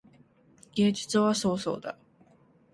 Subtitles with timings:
[0.73, 1.95] 芸術は創造だ。